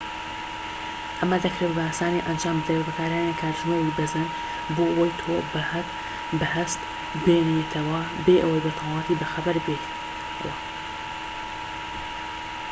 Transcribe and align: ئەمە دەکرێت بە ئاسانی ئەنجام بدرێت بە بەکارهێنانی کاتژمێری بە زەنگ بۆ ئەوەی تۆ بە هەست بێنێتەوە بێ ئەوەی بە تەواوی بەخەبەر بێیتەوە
ئەمە 1.19 1.37
دەکرێت 1.45 1.71
بە 1.77 1.81
ئاسانی 1.87 2.25
ئەنجام 2.27 2.57
بدرێت 2.59 2.81
بە 2.83 2.87
بەکارهێنانی 2.87 3.39
کاتژمێری 3.41 3.95
بە 3.97 4.03
زەنگ 4.13 4.29
بۆ 4.75 4.83
ئەوەی 4.91 5.15
تۆ 5.19 5.35
بە 6.39 6.45
هەست 6.55 6.81
بێنێتەوە 7.23 8.01
بێ 8.25 8.37
ئەوەی 8.43 8.63
بە 8.65 8.71
تەواوی 8.79 9.19
بەخەبەر 9.21 9.55
بێیتەوە 9.65 10.53